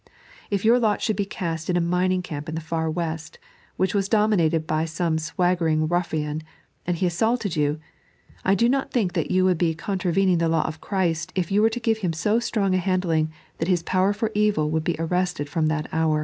[0.49, 3.37] If your lot should be cast in a mining camp in the Far West,
[3.77, 6.41] which was domi nated by some swaggering ruffian,
[6.87, 7.79] and he assaulted you,
[8.43, 11.61] I do not think that you would be contravening the law of Christ if you
[11.61, 13.27] were to give him so strong a handliag
[13.59, 16.19] that his power for evil would be arrested from that hoiu'.